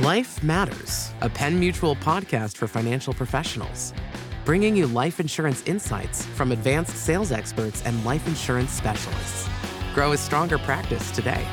[0.00, 3.92] Life Matters, a Penn Mutual podcast for financial professionals,
[4.46, 9.46] bringing you life insurance insights from advanced sales experts and life insurance specialists.
[9.92, 11.44] Grow a stronger practice today.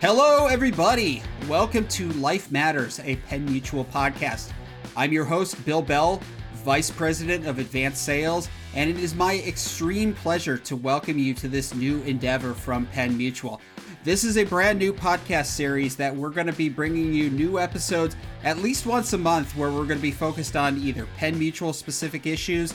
[0.00, 1.22] Hello, everybody.
[1.48, 4.50] Welcome to Life Matters, a Penn Mutual podcast.
[4.96, 6.20] I'm your host, Bill Bell,
[6.64, 11.48] Vice President of Advanced Sales, and it is my extreme pleasure to welcome you to
[11.48, 13.60] this new endeavor from Penn Mutual.
[14.02, 17.58] This is a brand new podcast series that we're going to be bringing you new
[17.58, 21.38] episodes at least once a month where we're going to be focused on either Penn
[21.38, 22.72] Mutual specific issues,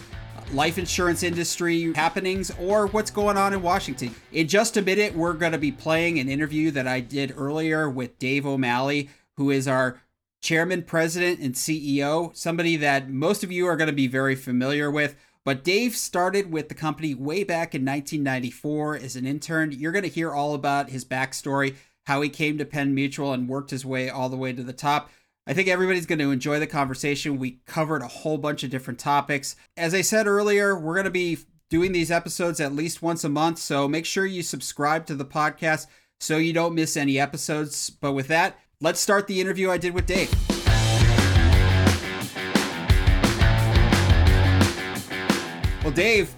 [0.53, 4.13] life insurance industry happenings, or what's going on in Washington.
[4.31, 7.89] In just a minute, we're going to be playing an interview that I did earlier
[7.89, 9.99] with Dave O'Malley, who is our
[10.41, 14.89] chairman, president, and CEO, somebody that most of you are going to be very familiar
[14.91, 15.15] with.
[15.47, 19.71] But Dave started with the company way back in 1994 as an intern.
[19.71, 23.47] You're going to hear all about his backstory, how he came to Penn Mutual and
[23.47, 25.09] worked his way all the way to the top.
[25.47, 27.39] I think everybody's going to enjoy the conversation.
[27.39, 29.55] We covered a whole bunch of different topics.
[29.77, 31.37] As I said earlier, we're going to be
[31.69, 35.23] doing these episodes at least once a month, so make sure you subscribe to the
[35.23, 35.87] podcast
[36.19, 37.89] so you don't miss any episodes.
[37.89, 40.56] But with that, let's start the interview I did with Dave.
[45.87, 46.35] Well, Dave,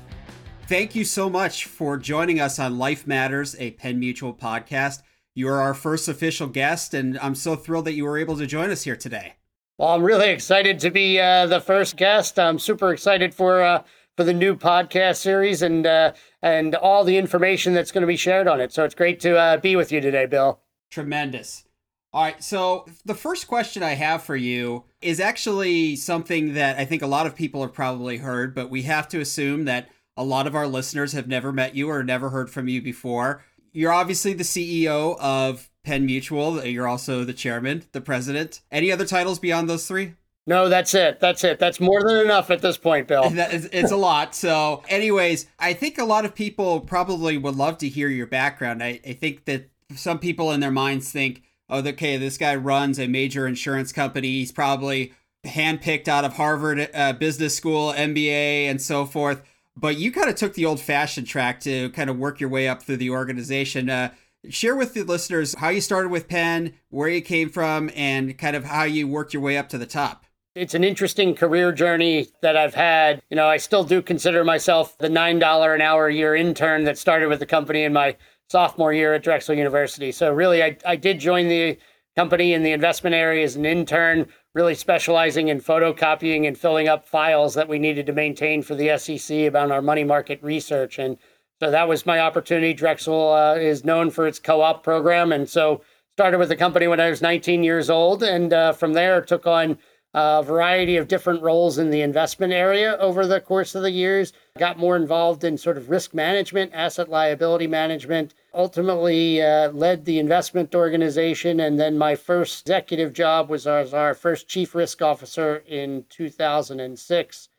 [0.67, 5.02] thank you so much for joining us on Life Matters, a Penn Mutual podcast.
[5.33, 8.45] You are our first official guest, and I'm so thrilled that you were able to
[8.45, 9.38] join us here today.
[9.80, 12.38] Well, I'm really excited to be uh, the first guest.
[12.38, 13.81] I'm super excited for uh,
[14.16, 18.17] for the new podcast series and uh, and all the information that's going to be
[18.17, 18.72] shared on it.
[18.72, 20.59] So it's great to uh, be with you today, Bill.
[20.92, 21.66] Tremendous.
[22.12, 26.86] All right, so the first question I have for you is actually something that I
[26.86, 30.24] think a lot of people have probably heard, but we have to assume that a
[30.24, 33.44] lot of our listeners have never met you or never heard from you before.
[33.72, 36.66] You're obviously the CEO of Penn Mutual.
[36.66, 38.62] You're also the chairman, the president.
[38.72, 40.16] Any other titles beyond those three?
[40.48, 41.20] No, that's it.
[41.20, 41.60] That's it.
[41.60, 43.26] That's more than enough at this point, Bill.
[43.32, 44.33] it's a lot.
[44.33, 48.82] So, anyways, I think a lot of people probably would love to hear your background.
[48.82, 53.00] I, I think that some people in their minds think, oh, okay, this guy runs
[53.00, 54.28] a major insurance company.
[54.30, 55.14] He's probably
[55.46, 59.42] handpicked out of Harvard uh, Business School, MBA, and so forth.
[59.76, 62.68] But you kind of took the old fashioned track to kind of work your way
[62.68, 63.90] up through the organization.
[63.90, 64.12] Uh,
[64.50, 68.56] share with the listeners how you started with Penn, where you came from, and kind
[68.56, 70.26] of how you worked your way up to the top.
[70.56, 73.22] It's an interesting career journey that I've had.
[73.30, 76.98] You know, I still do consider myself the $9 an hour a year intern that
[76.98, 78.18] started with the company in my
[78.49, 80.11] sophomore year at Drexel University.
[80.11, 81.77] So really, I, I did join the
[82.15, 87.08] company in the investment area as an intern, really specializing in photocopying and filling up
[87.08, 90.98] files that we needed to maintain for the SEC about our money market research.
[90.98, 91.17] And
[91.59, 92.73] so that was my opportunity.
[92.73, 95.82] Drexel uh, is known for its co-op program, and so
[96.15, 99.45] started with the company when I was 19 years old, and uh, from there took
[99.45, 99.77] on
[100.14, 104.33] a variety of different roles in the investment area over the course of the years.
[104.58, 110.20] Got more involved in sort of risk management, asset liability management, ultimately uh, led the
[110.20, 111.60] investment organization.
[111.60, 117.49] And then my first executive job was as our first chief risk officer in 2006.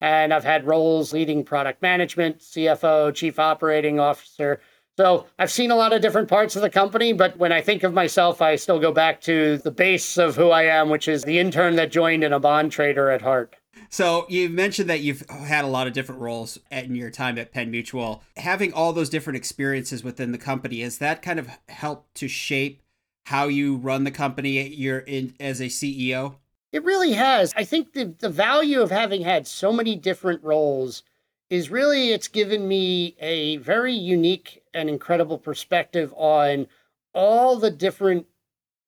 [0.00, 4.60] And I've had roles leading product management, CFO, chief operating officer,
[4.96, 7.82] so I've seen a lot of different parts of the company, but when I think
[7.82, 11.24] of myself, I still go back to the base of who I am, which is
[11.24, 13.56] the intern that joined and a bond trader at heart.
[13.94, 17.52] So you mentioned that you've had a lot of different roles in your time at
[17.52, 18.24] Penn Mutual.
[18.36, 22.82] Having all those different experiences within the company, has that kind of helped to shape
[23.26, 26.34] how you run the company you're in as a CEO?
[26.72, 27.54] It really has.
[27.56, 31.04] I think the, the value of having had so many different roles
[31.48, 36.66] is really it's given me a very unique and incredible perspective on
[37.12, 38.26] all the different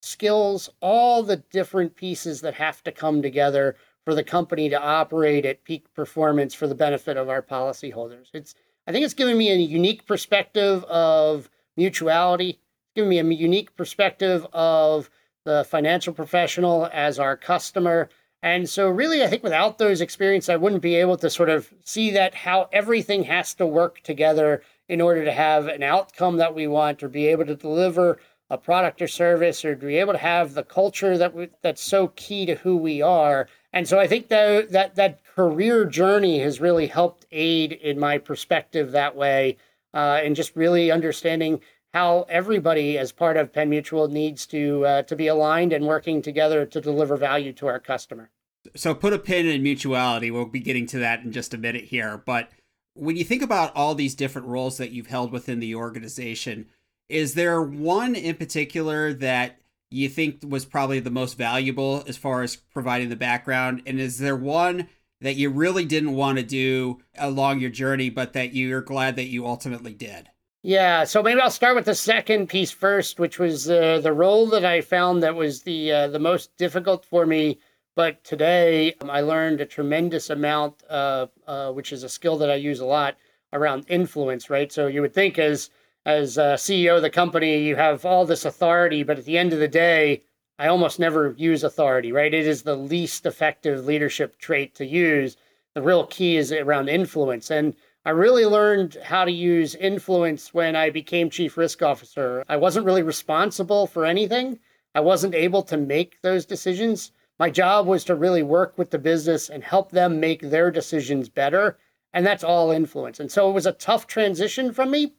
[0.02, 5.44] skills, all the different pieces that have to come together for the company to operate
[5.44, 8.28] at peak performance for the benefit of our policyholders.
[8.32, 8.54] It's
[8.86, 12.60] I think it's given me a unique perspective of mutuality,
[12.94, 15.10] given me a unique perspective of
[15.44, 18.08] the financial professional as our customer
[18.46, 21.72] and so, really, I think without those experiences, I wouldn't be able to sort of
[21.84, 26.54] see that how everything has to work together in order to have an outcome that
[26.54, 30.12] we want or be able to deliver a product or service or to be able
[30.12, 33.48] to have the culture that we, that's so key to who we are.
[33.72, 38.18] And so I think that that that career journey has really helped aid in my
[38.18, 39.58] perspective that way,
[39.92, 41.60] uh, and just really understanding
[41.92, 46.22] how everybody as part of Penn Mutual needs to uh, to be aligned and working
[46.22, 48.30] together to deliver value to our customer.
[48.74, 50.30] So put a pin in mutuality.
[50.30, 52.50] We'll be getting to that in just a minute here, but
[52.96, 56.66] when you think about all these different roles that you've held within the organization,
[57.08, 59.60] is there one in particular that
[59.90, 63.82] you think was probably the most valuable as far as providing the background?
[63.86, 64.88] And is there one
[65.20, 69.28] that you really didn't want to do along your journey, but that you're glad that
[69.28, 70.28] you ultimately did?
[70.62, 74.46] Yeah, so maybe I'll start with the second piece first, which was uh, the role
[74.48, 77.60] that I found that was the uh, the most difficult for me.
[77.94, 82.50] But today um, I learned a tremendous amount, uh, uh, which is a skill that
[82.50, 83.16] I use a lot
[83.52, 84.50] around influence.
[84.50, 85.70] Right, so you would think as
[86.06, 89.58] as CEO of the company, you have all this authority, but at the end of
[89.58, 90.22] the day,
[90.56, 92.32] I almost never use authority, right?
[92.32, 95.36] It is the least effective leadership trait to use.
[95.74, 97.50] The real key is around influence.
[97.50, 97.74] And
[98.04, 102.44] I really learned how to use influence when I became chief risk officer.
[102.48, 104.60] I wasn't really responsible for anything,
[104.94, 107.10] I wasn't able to make those decisions.
[107.40, 111.28] My job was to really work with the business and help them make their decisions
[111.28, 111.78] better.
[112.14, 113.18] And that's all influence.
[113.18, 115.14] And so it was a tough transition from me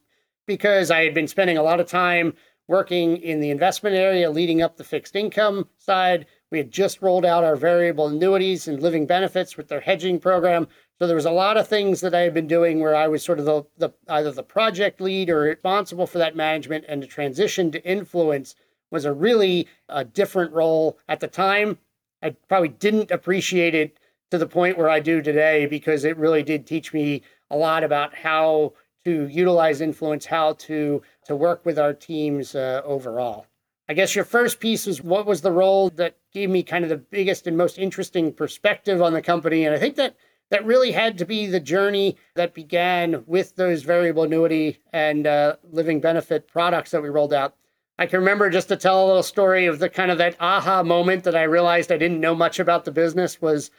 [0.48, 2.34] because I had been spending a lot of time
[2.66, 6.26] working in the investment area, leading up the fixed income side.
[6.50, 10.66] We had just rolled out our variable annuities and living benefits with their hedging program.
[10.98, 13.22] So there was a lot of things that I had been doing where I was
[13.22, 17.06] sort of the, the either the project lead or responsible for that management, and the
[17.06, 18.54] transition to influence
[18.90, 21.78] was a really a different role at the time.
[22.22, 23.98] I probably didn't appreciate it
[24.30, 27.84] to the point where I do today because it really did teach me a lot
[27.84, 28.72] about how
[29.04, 33.46] to utilize influence, how to to work with our teams uh, overall.
[33.88, 36.90] I guess your first piece was what was the role that gave me kind of
[36.90, 40.16] the biggest and most interesting perspective on the company, and I think that
[40.50, 45.56] that really had to be the journey that began with those variable annuity and uh,
[45.70, 47.54] living benefit products that we rolled out.
[47.98, 50.82] I can remember just to tell a little story of the kind of that aha
[50.82, 53.70] moment that I realized I didn't know much about the business was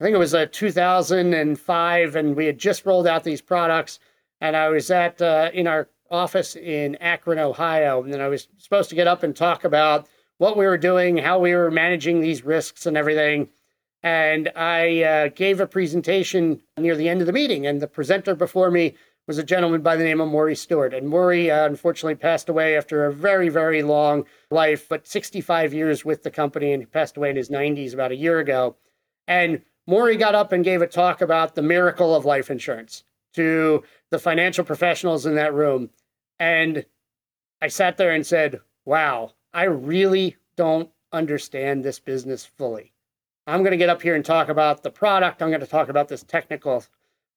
[0.00, 3.98] I think it was uh, 2005 and we had just rolled out these products
[4.40, 8.48] and I was at uh, in our office in Akron, Ohio, and then I was
[8.58, 10.08] supposed to get up and talk about
[10.38, 13.48] what we were doing, how we were managing these risks, and everything.
[14.02, 18.34] And I uh, gave a presentation near the end of the meeting, and the presenter
[18.34, 18.94] before me
[19.26, 20.94] was a gentleman by the name of Maury Stewart.
[20.94, 26.04] And Maury uh, unfortunately passed away after a very, very long life, but 65 years
[26.04, 28.76] with the company, and he passed away in his 90s about a year ago.
[29.26, 33.82] And Maury got up and gave a talk about the miracle of life insurance to
[34.10, 35.90] the financial professionals in that room.
[36.38, 36.84] And
[37.60, 42.92] I sat there and said, wow, I really don't understand this business fully.
[43.46, 45.42] I'm going to get up here and talk about the product.
[45.42, 46.84] I'm going to talk about this technical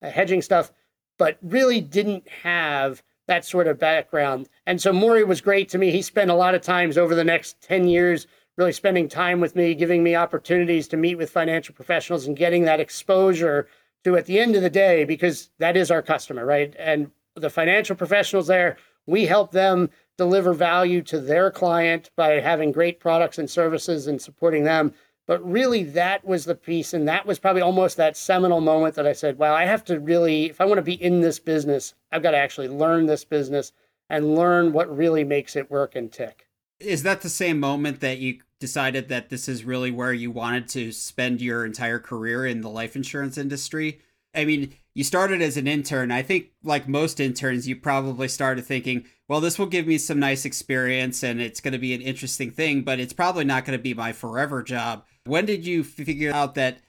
[0.01, 0.71] uh, hedging stuff,
[1.17, 4.49] but really didn't have that sort of background.
[4.65, 5.91] And so Maury was great to me.
[5.91, 8.27] He spent a lot of times over the next 10 years
[8.57, 12.65] really spending time with me, giving me opportunities to meet with financial professionals and getting
[12.65, 13.67] that exposure
[14.03, 16.75] to at the end of the day, because that is our customer, right?
[16.77, 22.71] And the financial professionals there, we help them deliver value to their client by having
[22.71, 24.93] great products and services and supporting them.
[25.27, 26.93] But really, that was the piece.
[26.93, 29.99] And that was probably almost that seminal moment that I said, wow, I have to
[29.99, 33.23] really, if I want to be in this business, I've got to actually learn this
[33.23, 33.71] business
[34.09, 36.47] and learn what really makes it work and tick.
[36.79, 40.69] Is that the same moment that you decided that this is really where you wanted
[40.69, 43.99] to spend your entire career in the life insurance industry?
[44.33, 46.11] I mean, you started as an intern.
[46.11, 50.19] I think, like most interns, you probably started thinking, well, this will give me some
[50.19, 53.77] nice experience and it's going to be an interesting thing, but it's probably not going
[53.77, 55.05] to be my forever job.
[55.25, 56.79] When did you figure out that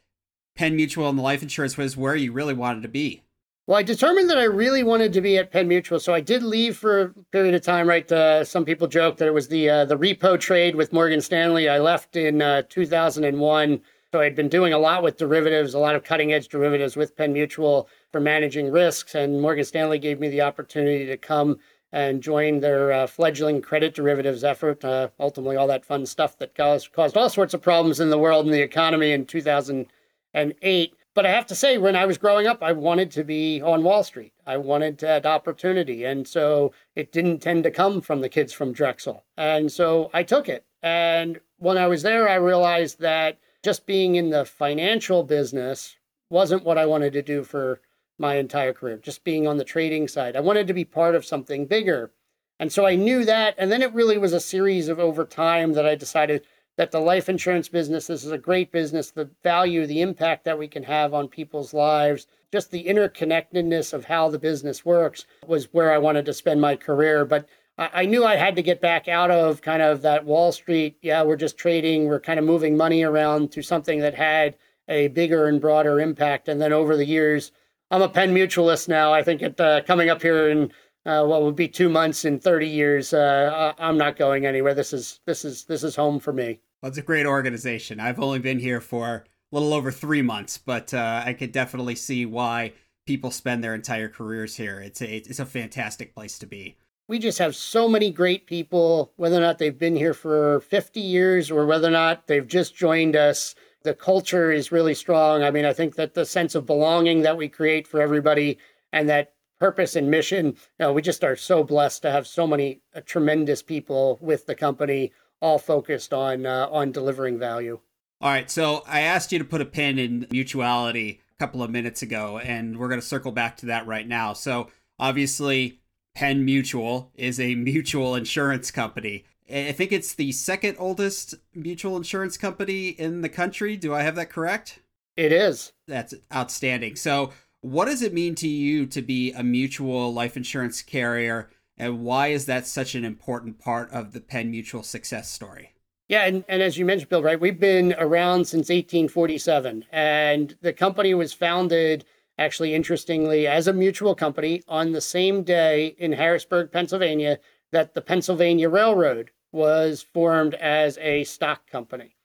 [0.55, 3.23] Penn Mutual and the life insurance was where you really wanted to be?
[3.69, 6.43] Well, I determined that I really wanted to be at Penn Mutual, so I did
[6.43, 7.89] leave for a period of time.
[7.89, 11.21] Right, uh, some people joke that it was the uh, the repo trade with Morgan
[11.21, 11.69] Stanley.
[11.69, 15.95] I left in uh, 2001, so I'd been doing a lot with derivatives, a lot
[15.95, 20.29] of cutting edge derivatives with Penn Mutual for managing risks, and Morgan Stanley gave me
[20.29, 21.57] the opportunity to come
[21.93, 24.85] and join their uh, fledgling credit derivatives effort.
[24.85, 28.19] Uh, ultimately, all that fun stuff that caused caused all sorts of problems in the
[28.19, 30.95] world and the economy in 2008.
[31.15, 33.85] But I have to say, when I was growing up, I wanted to be on
[33.85, 34.33] Wall Street.
[34.47, 36.05] I wanted that opportunity.
[36.05, 39.25] And so it didn't tend to come from the kids from Drexel.
[39.37, 40.65] And so I took it.
[40.83, 45.97] And when I was there, I realized that just being in the financial business
[46.31, 47.81] wasn't what I wanted to do for
[48.19, 50.35] my entire career, just being on the trading side.
[50.35, 52.11] I wanted to be part of something bigger.
[52.59, 53.55] And so I knew that.
[53.59, 57.01] And then it really was a series of over time that I decided that the
[57.01, 60.83] life insurance business this is a great business the value the impact that we can
[60.83, 65.99] have on people's lives just the interconnectedness of how the business works was where i
[65.99, 67.49] wanted to spend my career but
[67.79, 71.23] I knew I had to get back out of kind of that Wall Street, yeah,
[71.23, 74.57] we're just trading, we're kind of moving money around to something that had
[74.89, 76.49] a bigger and broader impact.
[76.49, 77.51] And then over the years,
[77.91, 79.13] I'm a Penn Mutualist now.
[79.13, 80.73] I think it uh, coming up here in
[81.05, 83.13] uh, what would be two months in 30 years.
[83.13, 84.75] Uh, I'm not going anywhere.
[84.75, 86.61] This is this is this is home for me.
[86.83, 88.01] Well, it's a great organization.
[88.01, 91.95] I've only been here for a little over three months, but uh, I could definitely
[91.95, 92.73] see why
[93.07, 94.81] people spend their entire careers here.
[94.81, 96.77] It's a it's a fantastic place to be.
[97.09, 101.01] We just have so many great people, whether or not they've been here for 50
[101.01, 103.55] years or whether or not they've just joined us.
[103.83, 105.43] The culture is really strong.
[105.43, 108.59] I mean, I think that the sense of belonging that we create for everybody
[108.93, 112.49] and that purpose and mission, you know, we just are so blessed to have so
[112.49, 117.79] many uh, tremendous people with the company, all focused on uh, on delivering value.
[118.21, 121.71] All right, so I asked you to put a pin in mutuality a couple of
[121.71, 124.33] minutes ago, and we're going to circle back to that right now.
[124.33, 125.79] So obviously,
[126.13, 129.27] Penn Mutual is a mutual insurance company.
[129.49, 133.77] I think it's the second oldest mutual insurance company in the country.
[133.77, 134.81] Do I have that correct?
[135.17, 135.73] It is.
[135.87, 136.97] That's outstanding.
[136.97, 137.31] So,
[137.63, 142.29] what does it mean to you to be a mutual life insurance carrier, and why
[142.29, 145.73] is that such an important part of the Penn Mutual success story?
[146.09, 150.73] Yeah, and, and as you mentioned, Bill, right, we've been around since 1847, and the
[150.73, 152.05] company was founded
[152.37, 157.39] actually interestingly as a mutual company on the same day in Harrisburg, Pennsylvania,
[157.71, 162.17] that the Pennsylvania Railroad was formed as a stock company.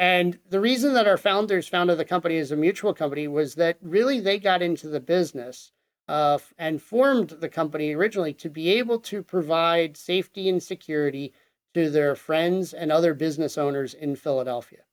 [0.00, 3.76] And the reason that our founders founded the company as a mutual company was that
[3.82, 5.72] really they got into the business
[6.08, 11.34] uh, and formed the company originally to be able to provide safety and security
[11.74, 14.84] to their friends and other business owners in Philadelphia.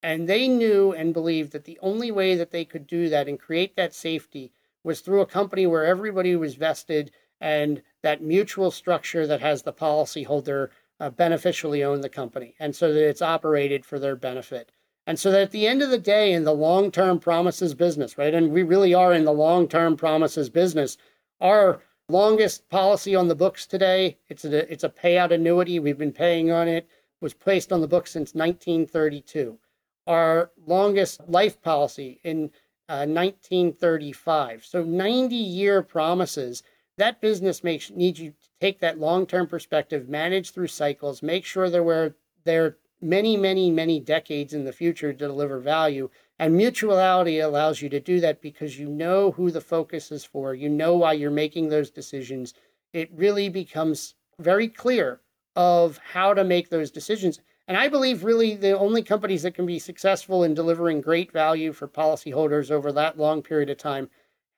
[0.00, 3.40] And they knew and believed that the only way that they could do that and
[3.40, 4.52] create that safety
[4.84, 9.72] was through a company where everybody was vested and that mutual structure that has the
[9.72, 10.68] policyholder
[11.02, 12.54] uh, beneficially own the company.
[12.58, 14.72] And so that it's operated for their benefit.
[15.06, 18.16] And so that at the end of the day, in the long term promises business,
[18.16, 18.32] right?
[18.32, 20.96] And we really are in the long term promises business.
[21.40, 25.80] Our longest policy on the books today, it's a, it's a payout annuity.
[25.80, 26.88] We've been paying on it,
[27.20, 29.58] was placed on the books since 1932
[30.06, 32.50] our longest life policy in
[32.88, 34.64] uh, 1935.
[34.64, 36.62] So 90 year promises.
[36.98, 41.68] That business makes needs you take that long term perspective, manage through cycles, make sure
[41.68, 42.14] there were
[42.44, 46.08] there many, many, many decades in the future to deliver value.
[46.38, 50.54] And mutuality allows you to do that because you know who the focus is for.
[50.54, 52.54] You know why you're making those decisions.
[52.92, 55.20] It really becomes very clear
[55.56, 57.40] of how to make those decisions.
[57.66, 61.72] And I believe really the only companies that can be successful in delivering great value
[61.72, 64.08] for policyholders over that long period of time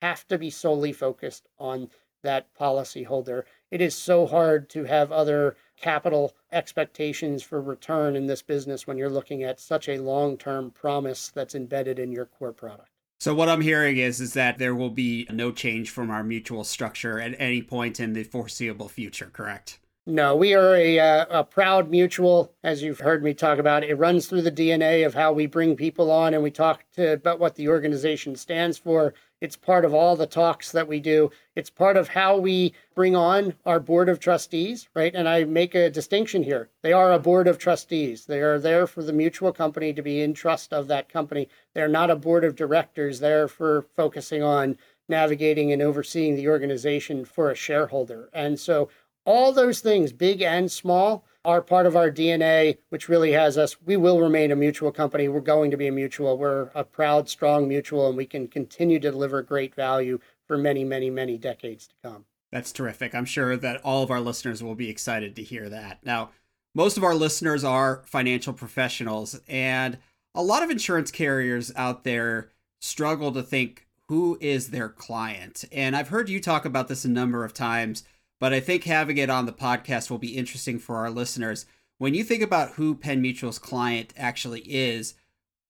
[0.03, 1.89] have to be solely focused on
[2.25, 3.45] that policyholder.
[3.75, 8.97] It is so hard to have other capital expectations for return in this business when
[8.97, 12.91] you're looking at such a long-term promise that's embedded in your core product.
[13.19, 16.63] So what I'm hearing is is that there will be no change from our mutual
[16.63, 19.81] structure at any point in the foreseeable future, correct?
[20.07, 23.83] No, we are a, uh, a proud mutual, as you've heard me talk about.
[23.83, 27.15] It runs through the DNA of how we bring people on and we talk to,
[27.15, 29.15] about what the organization stands for.
[29.41, 31.31] It's part of all the talks that we do.
[31.55, 35.15] It's part of how we bring on our board of trustees, right?
[35.15, 36.71] And I make a distinction here.
[36.83, 38.27] They are a board of trustees.
[38.27, 41.49] They are there for the mutual company to be in trust of that company.
[41.75, 47.25] They're not a board of directors there for focusing on navigating and overseeing the organization
[47.25, 48.31] for a shareholder.
[48.33, 48.89] And so
[49.27, 53.77] all those things, big and small, are part of our DNA, which really has us.
[53.85, 55.29] We will remain a mutual company.
[55.29, 56.39] We're going to be a mutual.
[56.39, 60.85] We're a proud, strong mutual, and we can continue to deliver great value for many,
[60.85, 62.25] many, many decades to come.
[62.51, 63.15] That's terrific.
[63.15, 65.99] I'm sure that all of our listeners will be excited to hear that.
[66.05, 66.31] Now,
[66.75, 69.99] most of our listeners are financial professionals, and
[70.35, 75.65] a lot of insurance carriers out there struggle to think who is their client.
[75.73, 78.05] And I've heard you talk about this a number of times
[78.41, 81.67] but I think having it on the podcast will be interesting for our listeners.
[81.99, 85.15] When you think about who Penn Mutual's client actually is,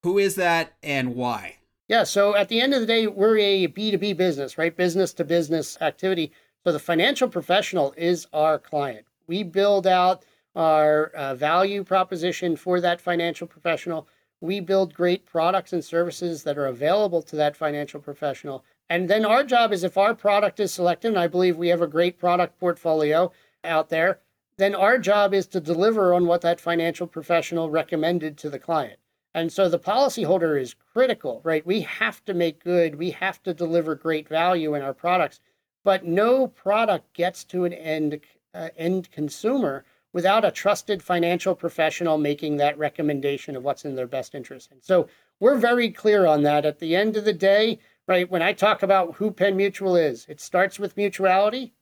[0.02, 1.58] who is that and why?
[1.88, 4.74] Yeah, so at the end of the day, we're a B2B business, right?
[4.74, 6.32] Business to business activity.
[6.64, 9.06] So the financial professional is our client.
[9.26, 10.24] We build out
[10.56, 14.08] our uh, value proposition for that financial professional.
[14.40, 18.64] We build great products and services that are available to that financial professional.
[18.94, 21.82] And then our job is if our product is selected, and I believe we have
[21.82, 23.32] a great product portfolio
[23.64, 24.20] out there,
[24.56, 29.00] then our job is to deliver on what that financial professional recommended to the client.
[29.34, 31.66] And so the policyholder is critical, right?
[31.66, 35.40] We have to make good, we have to deliver great value in our products,
[35.82, 38.20] but no product gets to an end
[38.54, 44.06] uh, end consumer without a trusted financial professional making that recommendation of what's in their
[44.06, 44.70] best interest.
[44.70, 45.08] And so
[45.40, 46.64] we're very clear on that.
[46.64, 48.30] At the end of the day, right?
[48.30, 51.72] When I talk about who Penn Mutual is, it starts with mutuality.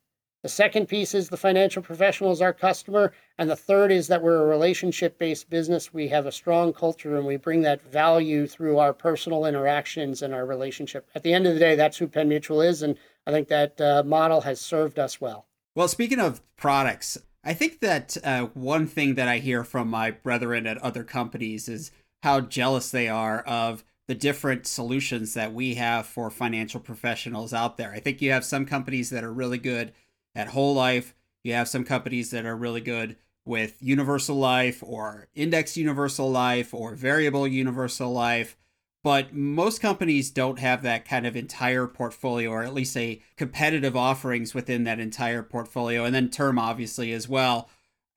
[0.43, 3.13] The second piece is the financial professional is our customer.
[3.37, 5.93] And the third is that we're a relationship based business.
[5.93, 10.33] We have a strong culture and we bring that value through our personal interactions and
[10.33, 11.09] our relationship.
[11.15, 12.83] At the end of the day, that's who Penn Mutual is.
[12.83, 15.45] And I think that uh, model has served us well.
[15.75, 20.11] Well, speaking of products, I think that uh, one thing that I hear from my
[20.11, 25.75] brethren at other companies is how jealous they are of the different solutions that we
[25.75, 27.91] have for financial professionals out there.
[27.93, 29.93] I think you have some companies that are really good
[30.35, 31.15] at whole life.
[31.43, 36.73] You have some companies that are really good with universal life or index universal life
[36.73, 38.57] or variable universal life.
[39.03, 43.97] But most companies don't have that kind of entire portfolio, or at least a competitive
[43.97, 47.69] offerings within that entire portfolio, and then term obviously as well.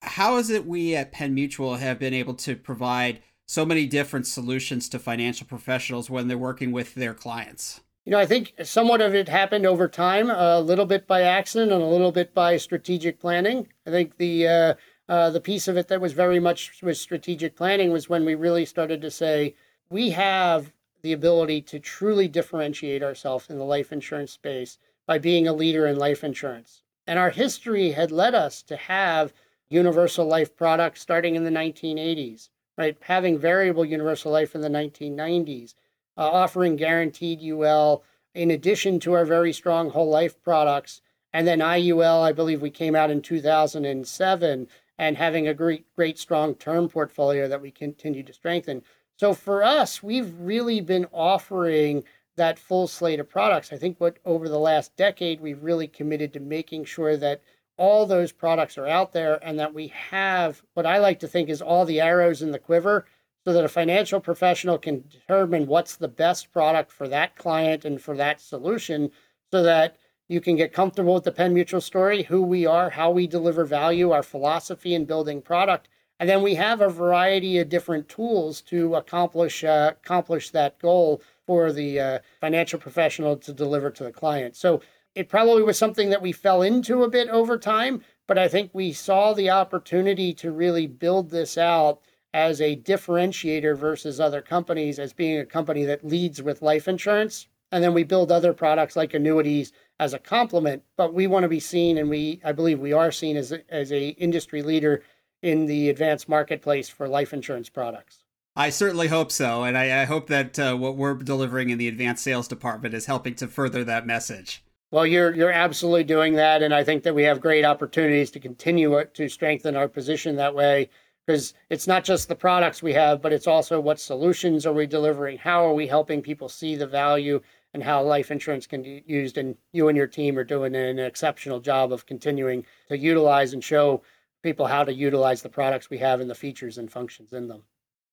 [0.02, 4.26] How is it we at Penn Mutual have been able to provide so many different
[4.26, 7.80] solutions to financial professionals when they're working with their clients?
[8.04, 11.72] You know, I think somewhat of it happened over time, a little bit by accident
[11.72, 13.68] and a little bit by strategic planning.
[13.86, 14.74] I think the uh,
[15.08, 18.34] uh, the piece of it that was very much with strategic planning was when we
[18.34, 19.54] really started to say
[19.88, 20.72] we have
[21.02, 25.86] the ability to truly differentiate ourselves in the life insurance space by being a leader
[25.86, 26.82] in life insurance.
[27.06, 29.32] And our history had led us to have
[29.68, 32.96] universal life products starting in the 1980s right?
[33.00, 35.74] Having variable universal life in the 1990s,
[36.16, 38.02] uh, offering guaranteed UL
[38.34, 41.00] in addition to our very strong whole life products.
[41.32, 44.68] And then IUL, I believe we came out in 2007
[44.98, 48.82] and having a great, great strong term portfolio that we continue to strengthen.
[49.18, 52.04] So for us, we've really been offering
[52.36, 53.72] that full slate of products.
[53.72, 57.40] I think what over the last decade, we've really committed to making sure that
[57.76, 61.48] all those products are out there and that we have what I like to think
[61.48, 63.06] is all the arrows in the quiver
[63.44, 68.00] so that a financial professional can determine what's the best product for that client and
[68.00, 69.10] for that solution
[69.52, 69.96] so that
[70.28, 73.64] you can get comfortable with the Penn Mutual story, who we are, how we deliver
[73.64, 75.88] value, our philosophy in building product.
[76.18, 81.22] And then we have a variety of different tools to accomplish uh, accomplish that goal
[81.46, 84.56] for the uh, financial professional to deliver to the client.
[84.56, 84.80] So
[85.16, 88.70] it probably was something that we fell into a bit over time, but I think
[88.74, 92.02] we saw the opportunity to really build this out
[92.34, 97.48] as a differentiator versus other companies as being a company that leads with life insurance.
[97.72, 101.48] And then we build other products like annuities as a complement, but we want to
[101.48, 105.02] be seen, and we I believe we are seen as a, as a industry leader
[105.40, 108.22] in the advanced marketplace for life insurance products.
[108.54, 111.88] I certainly hope so, and I, I hope that uh, what we're delivering in the
[111.88, 114.62] advanced sales department is helping to further that message.
[114.96, 118.40] Well, you're you're absolutely doing that, and I think that we have great opportunities to
[118.40, 120.88] continue to strengthen our position that way.
[121.26, 124.86] Because it's not just the products we have, but it's also what solutions are we
[124.86, 125.36] delivering?
[125.36, 127.42] How are we helping people see the value
[127.74, 129.36] and how life insurance can be used?
[129.36, 133.62] And you and your team are doing an exceptional job of continuing to utilize and
[133.62, 134.02] show
[134.42, 137.64] people how to utilize the products we have and the features and functions in them.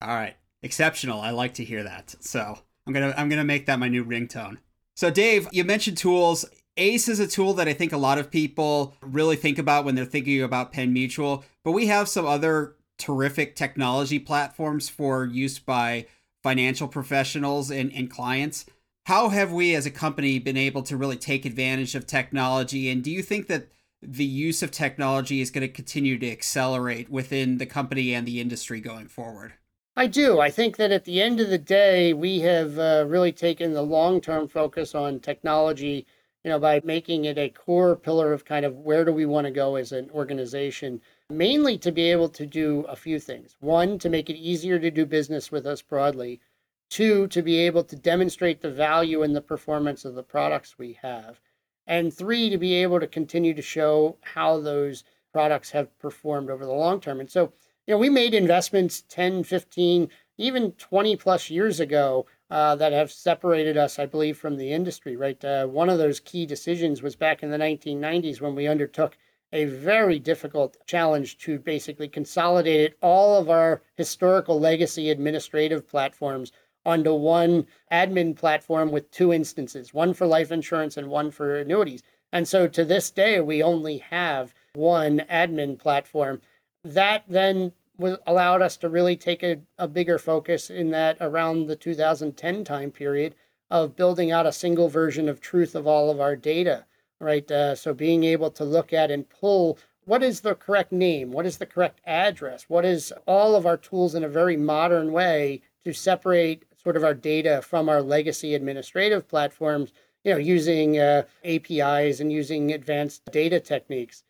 [0.01, 1.21] All right, exceptional.
[1.21, 2.13] I like to hear that.
[2.19, 4.57] So I'm gonna I'm gonna make that my new ringtone.
[4.95, 6.45] So Dave, you mentioned tools.
[6.75, 9.95] ACE is a tool that I think a lot of people really think about when
[9.95, 15.59] they're thinking about Penn Mutual, but we have some other terrific technology platforms for use
[15.59, 16.07] by
[16.41, 18.65] financial professionals and, and clients.
[19.05, 22.89] How have we as a company been able to really take advantage of technology?
[22.89, 23.67] And do you think that
[24.01, 28.41] the use of technology is going to continue to accelerate within the company and the
[28.41, 29.53] industry going forward?
[29.95, 30.39] I do.
[30.39, 33.83] I think that at the end of the day, we have uh, really taken the
[33.83, 36.07] long term focus on technology
[36.43, 39.45] you know, by making it a core pillar of kind of where do we want
[39.45, 43.55] to go as an organization, mainly to be able to do a few things.
[43.61, 46.41] One, to make it easier to do business with us broadly.
[46.89, 50.99] Two, to be able to demonstrate the value and the performance of the products we
[51.01, 51.39] have.
[51.87, 56.65] And three, to be able to continue to show how those products have performed over
[56.65, 57.19] the long term.
[57.19, 57.53] And so,
[57.87, 63.11] you know, we made investments 10, 15, even 20 plus years ago uh, that have
[63.11, 65.43] separated us, I believe, from the industry, right?
[65.43, 69.17] Uh, one of those key decisions was back in the 1990s when we undertook
[69.51, 76.51] a very difficult challenge to basically consolidate all of our historical legacy administrative platforms
[76.85, 82.03] onto one admin platform with two instances, one for life insurance and one for annuities.
[82.31, 86.41] And so to this day, we only have one admin platform.
[86.83, 87.73] That then
[88.03, 92.63] was allowed us to really take a, a bigger focus in that around the 2010
[92.63, 93.33] time period
[93.71, 96.85] of building out a single version of truth of all of our data
[97.19, 101.31] right uh, so being able to look at and pull what is the correct name
[101.31, 105.11] what is the correct address what is all of our tools in a very modern
[105.11, 110.99] way to separate sort of our data from our legacy administrative platforms, you know, using
[110.99, 114.23] uh, APIs and using advanced data techniques.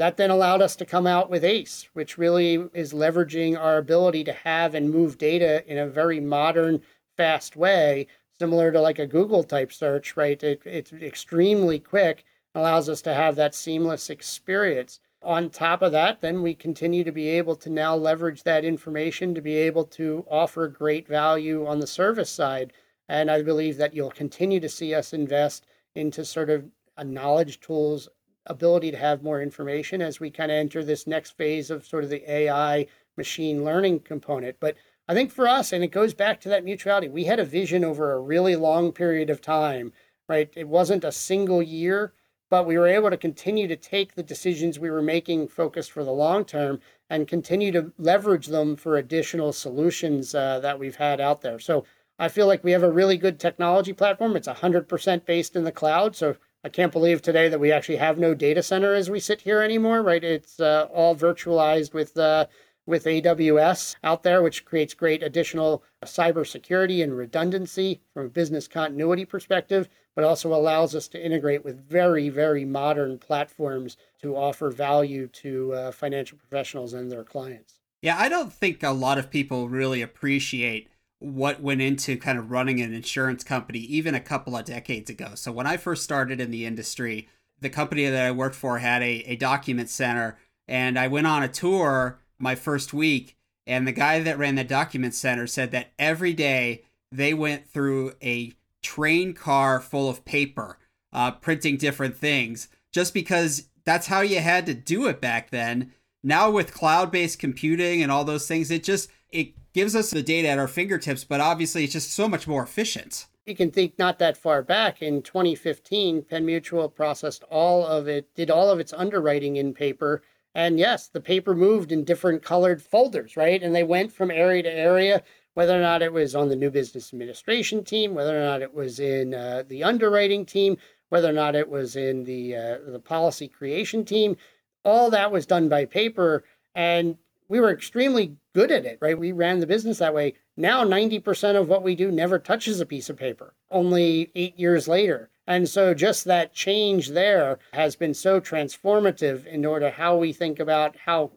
[0.00, 4.24] That then allowed us to come out with ACE, which really is leveraging our ability
[4.24, 6.80] to have and move data in a very modern,
[7.18, 8.06] fast way,
[8.38, 10.42] similar to like a Google type search, right?
[10.42, 15.00] It, it's extremely quick, allows us to have that seamless experience.
[15.22, 19.34] On top of that, then we continue to be able to now leverage that information
[19.34, 22.72] to be able to offer great value on the service side.
[23.10, 26.64] And I believe that you'll continue to see us invest into sort of
[26.96, 28.08] a knowledge tools
[28.46, 32.04] ability to have more information as we kind of enter this next phase of sort
[32.04, 34.56] of the AI machine learning component.
[34.60, 34.76] But
[35.08, 37.84] I think for us, and it goes back to that mutuality, we had a vision
[37.84, 39.92] over a really long period of time,
[40.28, 40.50] right?
[40.56, 42.12] It wasn't a single year,
[42.48, 46.04] but we were able to continue to take the decisions we were making focused for
[46.04, 51.20] the long term and continue to leverage them for additional solutions uh, that we've had
[51.20, 51.58] out there.
[51.58, 51.84] So
[52.18, 54.36] I feel like we have a really good technology platform.
[54.36, 56.14] It's 100% based in the cloud.
[56.14, 59.42] So I can't believe today that we actually have no data center as we sit
[59.42, 60.22] here anymore, right?
[60.22, 62.46] It's uh, all virtualized with uh,
[62.86, 69.24] with AWS out there, which creates great additional cybersecurity and redundancy from a business continuity
[69.24, 75.28] perspective, but also allows us to integrate with very, very modern platforms to offer value
[75.28, 77.74] to uh, financial professionals and their clients.
[78.02, 80.88] Yeah, I don't think a lot of people really appreciate
[81.20, 85.30] what went into kind of running an insurance company even a couple of decades ago.
[85.34, 87.28] So when I first started in the industry,
[87.60, 91.42] the company that I worked for had a, a document center and I went on
[91.42, 95.92] a tour my first week and the guy that ran the document center said that
[95.98, 98.52] every day they went through a
[98.82, 100.78] train car full of paper,
[101.12, 105.92] uh, printing different things, just because that's how you had to do it back then.
[106.22, 110.48] Now with cloud-based computing and all those things, it just it gives us the data
[110.48, 113.26] at our fingertips, but obviously it's just so much more efficient.
[113.46, 118.32] You can think not that far back in 2015, Penn Mutual processed all of it,
[118.34, 120.22] did all of its underwriting in paper.
[120.54, 123.62] And yes, the paper moved in different colored folders, right?
[123.62, 125.22] And they went from area to area,
[125.54, 128.74] whether or not it was on the new business administration team, whether or not it
[128.74, 130.76] was in uh, the underwriting team,
[131.08, 134.36] whether or not it was in the uh, the policy creation team.
[134.84, 137.16] All that was done by paper, and
[137.50, 139.18] we were extremely good at it, right?
[139.18, 140.34] We ran the business that way.
[140.56, 144.86] Now, 90% of what we do never touches a piece of paper, only eight years
[144.86, 145.30] later.
[145.48, 150.32] And so, just that change there has been so transformative in order to how we
[150.32, 151.32] think about how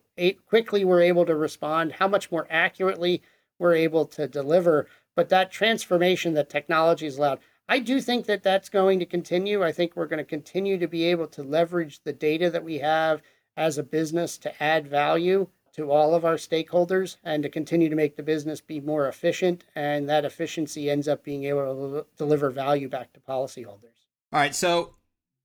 [0.45, 3.23] quickly we're able to respond, how much more accurately
[3.58, 4.88] we're able to deliver.
[5.15, 9.63] But that transformation that technology has allowed, I do think that that's going to continue.
[9.63, 12.78] I think we're going to continue to be able to leverage the data that we
[12.80, 13.23] have
[13.58, 17.95] as a business to add value to all of our stakeholders and to continue to
[17.95, 19.63] make the business be more efficient.
[19.75, 24.07] And that efficiency ends up being able to deliver value back to policyholders.
[24.31, 24.55] All right.
[24.55, 24.95] So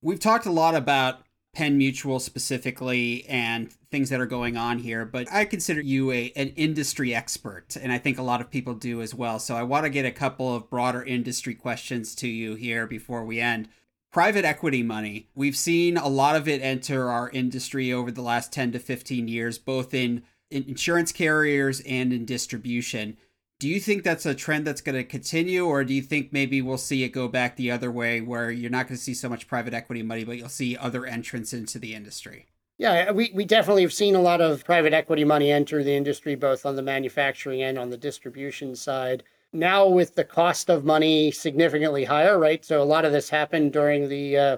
[0.02, 1.20] we've talked a lot about
[1.54, 6.30] Penn Mutual specifically and things that are going on here, but I consider you a
[6.36, 9.38] an industry expert, and I think a lot of people do as well.
[9.38, 13.24] So I want to get a couple of broader industry questions to you here before
[13.24, 13.68] we end
[14.12, 15.28] private equity money.
[15.34, 19.28] We've seen a lot of it enter our industry over the last 10 to 15
[19.28, 23.16] years, both in, in insurance carriers and in distribution.
[23.60, 26.62] Do you think that's a trend that's going to continue, or do you think maybe
[26.62, 29.28] we'll see it go back the other way where you're not going to see so
[29.28, 32.46] much private equity money, but you'll see other entrants into the industry?
[32.78, 35.96] Yeah, uh, we, we definitely have seen a lot of private equity money enter the
[35.96, 40.84] industry, both on the manufacturing and on the distribution side now with the cost of
[40.84, 42.64] money significantly higher, right?
[42.64, 44.56] So a lot of this happened during the uh,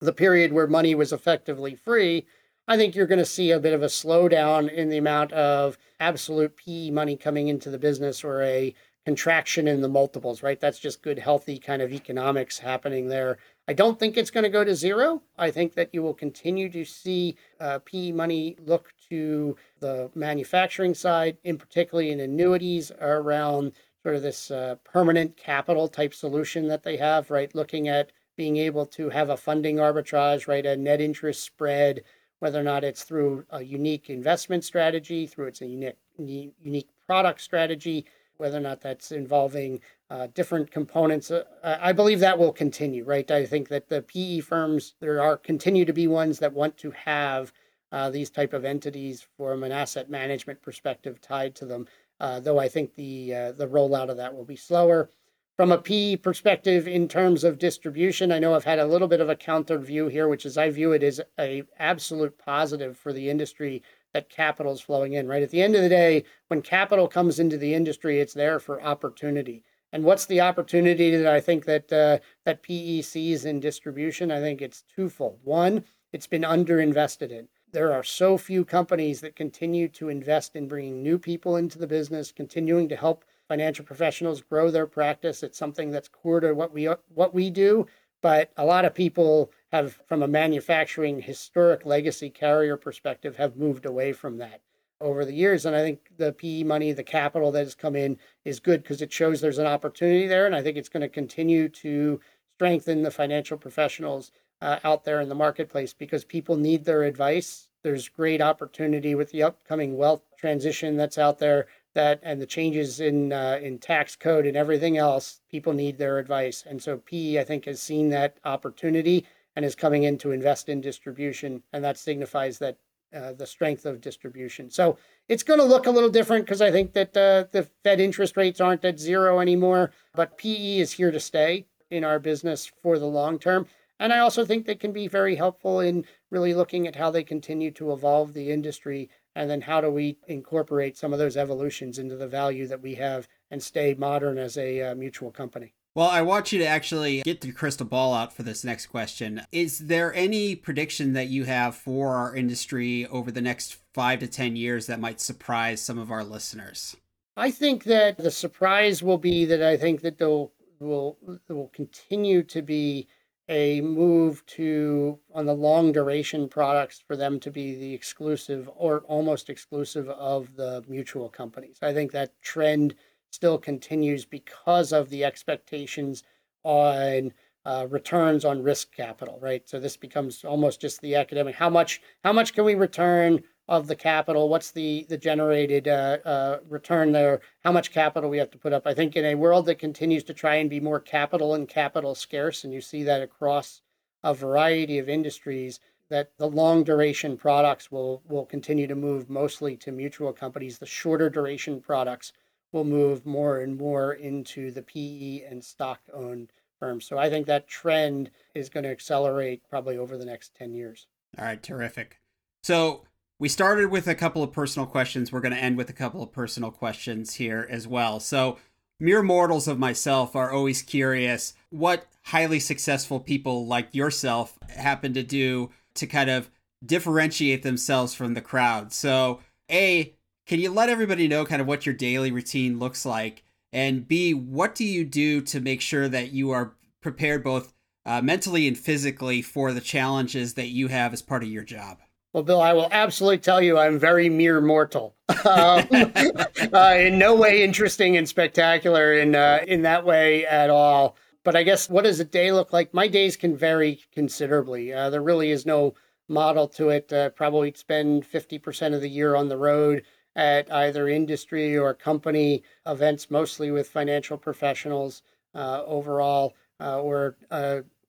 [0.00, 2.26] the period where money was effectively free.
[2.66, 5.76] I think you're going to see a bit of a slowdown in the amount of
[5.98, 10.60] absolute PE money coming into the business or a contraction in the multiples, right?
[10.60, 13.38] That's just good, healthy kind of economics happening there.
[13.66, 15.22] I don't think it's going to go to zero.
[15.38, 20.94] I think that you will continue to see uh, PE money look to the manufacturing
[20.94, 26.82] side, in particularly in annuities around sort of this uh, permanent capital type solution that
[26.82, 27.54] they have, right?
[27.54, 30.64] Looking at being able to have a funding arbitrage, right?
[30.64, 32.02] A net interest spread,
[32.38, 37.40] whether or not it's through a unique investment strategy, through its a unique, unique product
[37.40, 38.06] strategy,
[38.38, 41.30] whether or not that's involving uh, different components.
[41.30, 43.30] Uh, I believe that will continue, right?
[43.30, 46.90] I think that the PE firms, there are continue to be ones that want to
[46.92, 47.52] have
[47.92, 51.86] uh, these type of entities from an asset management perspective tied to them
[52.20, 55.10] uh, though I think the uh, the rollout of that will be slower.
[55.56, 59.20] From a PE perspective, in terms of distribution, I know I've had a little bit
[59.20, 63.12] of a counter view here, which is I view it as a absolute positive for
[63.12, 63.82] the industry
[64.14, 65.28] that capital is flowing in.
[65.28, 68.58] Right at the end of the day, when capital comes into the industry, it's there
[68.58, 69.62] for opportunity.
[69.92, 74.30] And what's the opportunity that I think that uh, that PE sees in distribution?
[74.30, 75.40] I think it's twofold.
[75.42, 77.48] One, it's been underinvested in.
[77.72, 81.86] There are so few companies that continue to invest in bringing new people into the
[81.86, 85.42] business, continuing to help financial professionals grow their practice.
[85.42, 87.86] It's something that's core to what we what we do.
[88.22, 93.86] But a lot of people have, from a manufacturing historic legacy carrier perspective, have moved
[93.86, 94.60] away from that
[95.00, 95.64] over the years.
[95.64, 99.00] And I think the PE money, the capital that has come in is good because
[99.00, 100.44] it shows there's an opportunity there.
[100.44, 102.20] And I think it's going to continue to
[102.56, 107.68] strengthen the financial professionals uh, out there in the marketplace because people need their advice.
[107.82, 113.00] There's great opportunity with the upcoming wealth transition that's out there that and the changes
[113.00, 117.40] in uh, in tax code and everything else people need their advice and so PE
[117.40, 121.82] I think has seen that opportunity and is coming in to invest in distribution and
[121.82, 122.76] that signifies that
[123.12, 124.70] uh, the strength of distribution.
[124.70, 124.96] So
[125.28, 128.36] it's going to look a little different because I think that uh, the Fed interest
[128.36, 133.00] rates aren't at zero anymore, but PE is here to stay in our business for
[133.00, 133.66] the long term.
[134.00, 137.22] And I also think they can be very helpful in really looking at how they
[137.22, 141.98] continue to evolve the industry and then how do we incorporate some of those evolutions
[141.98, 145.74] into the value that we have and stay modern as a uh, mutual company.
[145.94, 149.42] Well, I want you to actually get the crystal ball out for this next question.
[149.52, 154.28] Is there any prediction that you have for our industry over the next five to
[154.28, 156.96] 10 years that might surprise some of our listeners?
[157.36, 161.70] I think that the surprise will be that I think that there will, will, will
[161.74, 163.06] continue to be
[163.50, 169.00] a move to, on the long duration products, for them to be the exclusive or
[169.00, 171.78] almost exclusive of the mutual companies.
[171.82, 172.94] I think that trend
[173.30, 176.22] still continues because of the expectations
[176.62, 177.32] on
[177.64, 179.68] uh, returns on risk capital, right?
[179.68, 181.56] So this becomes almost just the academic.
[181.56, 182.00] How much?
[182.24, 184.48] How much can we return of the capital?
[184.48, 187.40] What's the the generated uh, uh, return there?
[187.64, 188.82] How much capital we have to put up?
[188.84, 192.16] I think in a world that continues to try and be more capital and capital
[192.16, 193.80] scarce, and you see that across
[194.24, 195.78] a variety of industries,
[196.10, 200.78] that the long duration products will will continue to move mostly to mutual companies.
[200.78, 202.32] The shorter duration products
[202.72, 207.04] will move more and more into the PE and stock owned firms.
[207.04, 211.06] So I think that trend is going to accelerate probably over the next 10 years.
[211.38, 212.20] All right, terrific.
[212.62, 213.04] So
[213.40, 215.32] we started with a couple of personal questions.
[215.32, 218.20] We're going to end with a couple of personal questions here as well.
[218.20, 218.58] So,
[219.00, 225.22] mere mortals of myself are always curious what highly successful people like yourself happen to
[225.22, 226.50] do to kind of
[226.84, 228.92] differentiate themselves from the crowd.
[228.92, 230.14] So, A,
[230.46, 233.42] can you let everybody know kind of what your daily routine looks like?
[233.72, 237.72] And B, what do you do to make sure that you are prepared both
[238.04, 242.00] uh, mentally and physically for the challenges that you have as part of your job?
[242.32, 245.16] Well, Bill, I will absolutely tell you I'm very mere mortal.
[245.28, 245.88] um,
[246.72, 251.16] uh, in no way interesting and spectacular in uh, in that way at all.
[251.42, 252.94] But I guess what does a day look like?
[252.94, 254.92] My days can vary considerably.
[254.92, 255.94] Uh, there really is no
[256.28, 257.12] model to it.
[257.12, 260.04] Uh, probably spend 50% of the year on the road
[260.36, 265.22] at either industry or company events, mostly with financial professionals
[265.54, 267.34] uh, overall, uh, or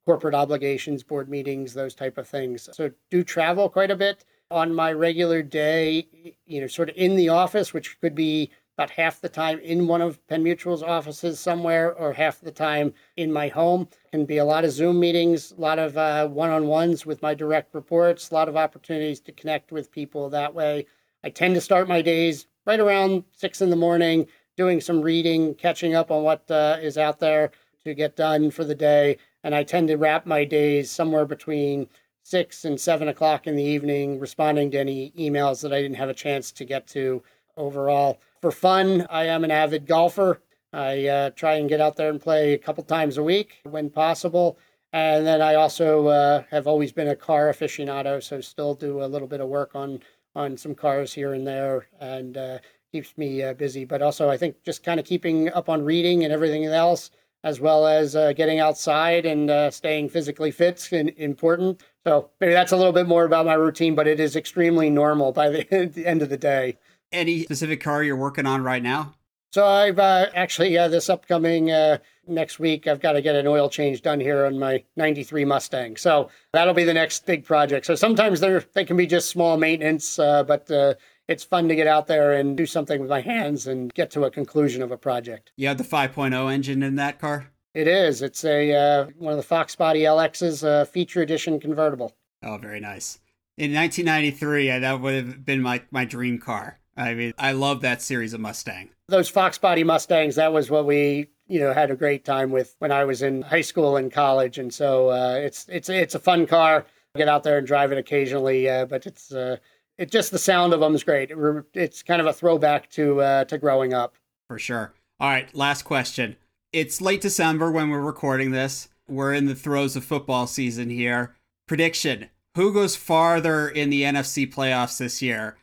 [0.06, 2.70] corporate obligations, board meetings, those type of things.
[2.74, 7.16] So do travel quite a bit on my regular day, you know, sort of in
[7.16, 11.40] the office, which could be about half the time in one of Penn Mutual's offices
[11.40, 13.88] somewhere, or half the time in my home.
[14.12, 17.76] Can be a lot of Zoom meetings, a lot of uh, one-on-ones with my direct
[17.76, 20.86] reports, a lot of opportunities to connect with people that way.
[21.24, 25.54] I tend to start my days right around six in the morning, doing some reading,
[25.56, 27.52] catching up on what uh, is out there
[27.84, 29.18] to get done for the day.
[29.44, 31.88] And I tend to wrap my days somewhere between
[32.24, 36.10] six and seven o'clock in the evening, responding to any emails that I didn't have
[36.10, 37.24] a chance to get to
[37.58, 38.20] overall.
[38.42, 40.42] For fun, I am an avid golfer.
[40.74, 43.90] I uh, try and get out there and play a couple times a week when
[43.90, 44.58] possible.
[44.94, 49.06] And then I also uh, have always been a car aficionado, so still do a
[49.06, 50.02] little bit of work on
[50.34, 52.58] on some cars here and there and uh,
[52.92, 53.86] keeps me uh, busy.
[53.86, 57.12] But also, I think just kind of keeping up on reading and everything else,
[57.44, 61.82] as well as uh, getting outside and uh, staying physically fit is important.
[62.06, 65.32] So maybe that's a little bit more about my routine, but it is extremely normal
[65.32, 66.78] by the, the end of the day.
[67.12, 69.16] Any specific car you're working on right now?
[69.54, 73.48] So I've uh, actually uh, this upcoming uh, next week I've got to get an
[73.48, 75.98] oil change done here on my '93 Mustang.
[75.98, 77.86] So that'll be the next big project.
[77.86, 80.94] So sometimes they're they can be just small maintenance, uh, but uh,
[81.28, 84.26] it's fun to get out there and do something with my hands and get to
[84.26, 85.52] a conclusion of a project.
[85.56, 87.52] You have the 5.0 engine in that car.
[87.74, 88.22] It is.
[88.22, 92.14] It's a uh, one of the Fox Body LX's feature edition convertible.
[92.44, 93.20] Oh, very nice.
[93.58, 96.80] In 1993, that would have been my my dream car.
[96.98, 100.88] I mean, I love that series of Mustang those Fox body Mustangs, that was what
[100.88, 104.12] we you know had a great time with when I was in high school and
[104.12, 106.86] college, and so uh, it's it's it's a fun car.
[107.16, 109.58] Get out there and drive it occasionally, uh, but it's uh,
[110.02, 111.30] it just the sound of them is great.
[111.30, 114.16] It, it's kind of a throwback to uh, to growing up.
[114.48, 114.94] For sure.
[115.20, 116.38] All right, last question.
[116.74, 118.90] It's late December when we're recording this.
[119.08, 121.36] We're in the throes of football season here.
[121.68, 125.56] Prediction: Who goes farther in the NFC playoffs this year?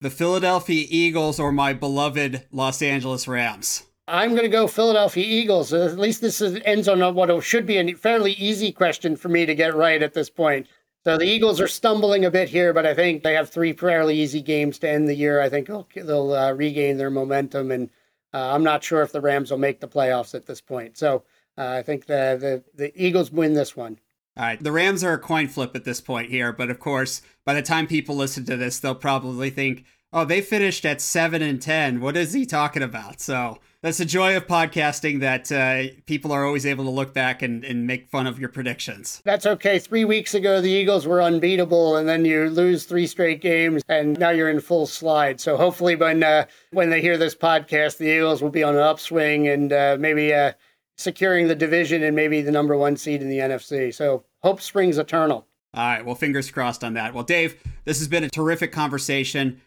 [0.00, 3.84] The Philadelphia Eagles or my beloved Los Angeles Rams?
[4.08, 5.72] I'm going to go Philadelphia Eagles.
[5.72, 9.46] At least this is, ends on what should be a fairly easy question for me
[9.46, 10.66] to get right at this point.
[11.04, 14.16] So the Eagles are stumbling a bit here, but I think they have three fairly
[14.20, 15.40] easy games to end the year.
[15.40, 17.90] I think they'll, they'll uh, regain their momentum, and
[18.32, 20.96] uh, I'm not sure if the Rams will make the playoffs at this point.
[20.96, 21.24] So
[21.58, 23.98] uh, I think the, the the Eagles win this one.
[24.36, 27.20] All right, the Rams are a coin flip at this point here, but of course,
[27.44, 31.42] by the time people listen to this, they'll probably think, "Oh, they finished at seven
[31.42, 32.00] and ten.
[32.00, 36.44] What is he talking about?" So that's the joy of podcasting that uh, people are
[36.44, 39.20] always able to look back and, and make fun of your predictions.
[39.24, 39.78] That's okay.
[39.78, 44.18] Three weeks ago, the Eagles were unbeatable, and then you lose three straight games, and
[44.18, 45.40] now you're in full slide.
[45.40, 48.82] So hopefully, when uh, when they hear this podcast, the Eagles will be on an
[48.82, 50.52] upswing and uh, maybe uh,
[50.96, 53.92] securing the division and maybe the number one seed in the NFC.
[53.92, 55.46] So hope springs eternal.
[55.74, 56.04] All right.
[56.04, 57.14] Well, fingers crossed on that.
[57.14, 59.60] Well, Dave, this has been a terrific conversation.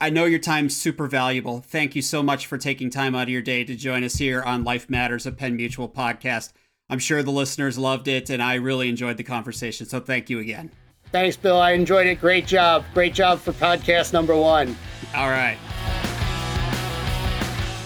[0.00, 1.60] I know your time's super valuable.
[1.60, 4.42] Thank you so much for taking time out of your day to join us here
[4.42, 6.52] on Life Matters, a Penn Mutual podcast.
[6.90, 9.86] I'm sure the listeners loved it, and I really enjoyed the conversation.
[9.86, 10.72] So thank you again.
[11.12, 11.60] Thanks, Bill.
[11.60, 12.20] I enjoyed it.
[12.20, 12.84] Great job.
[12.92, 14.76] Great job for podcast number one.
[15.14, 15.56] All right.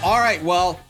[0.03, 0.43] All right.
[0.43, 0.81] Well,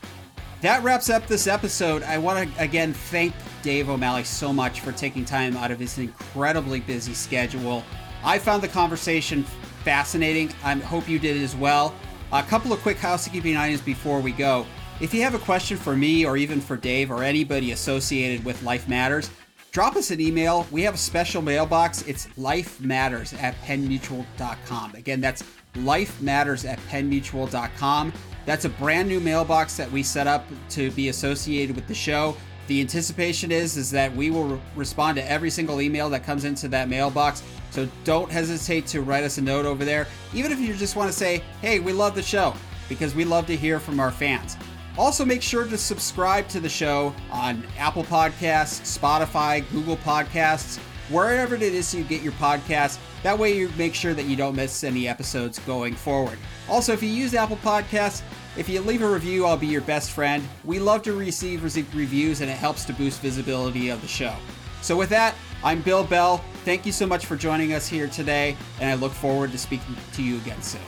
[0.61, 2.01] that wraps up this episode.
[2.03, 5.97] I want to again thank Dave O'Malley so much for taking time out of his
[5.97, 7.83] incredibly busy schedule.
[8.23, 9.45] I found the conversation
[9.89, 10.53] fascinating.
[10.63, 11.95] I hope you did as well.
[12.31, 14.67] A couple of quick housekeeping items before we go.
[15.01, 18.61] If you have a question for me or even for Dave or anybody associated with
[18.61, 19.31] Life Matters,
[19.71, 20.67] drop us an email.
[20.69, 22.03] We have a special mailbox.
[22.03, 24.93] It's lifematters at pennmutual.com.
[24.93, 28.13] Again, that's lifematters at pennmutual.com.
[28.45, 32.37] That's a brand new mailbox that we set up to be associated with the show.
[32.69, 36.45] The anticipation is is that we will re- respond to every single email that comes
[36.45, 37.41] into that mailbox.
[37.71, 40.05] So don't hesitate to write us a note over there,
[40.35, 42.53] even if you just want to say, "Hey, we love the show,"
[42.87, 44.55] because we love to hear from our fans.
[44.99, 50.77] Also, make sure to subscribe to the show on Apple Podcasts, Spotify, Google Podcasts,
[51.09, 52.99] wherever it is you get your podcasts.
[53.23, 56.37] That way, you make sure that you don't miss any episodes going forward.
[56.69, 58.21] Also, if you use Apple Podcasts,
[58.59, 60.45] if you leave a review, I'll be your best friend.
[60.65, 64.35] We love to receive reviews, and it helps to boost visibility of the show.
[64.81, 66.43] So, with that, I'm Bill Bell.
[66.65, 69.95] Thank you so much for joining us here today, and I look forward to speaking
[70.11, 70.81] to you again soon.